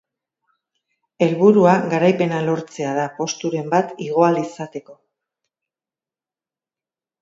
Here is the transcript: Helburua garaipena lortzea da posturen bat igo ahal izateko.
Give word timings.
Helburua 1.25 1.75
garaipena 1.91 2.41
lortzea 2.49 2.95
da 3.03 3.05
posturen 3.21 3.71
bat 3.77 3.95
igo 4.09 4.27
ahal 4.33 4.43
izateko. 4.49 5.01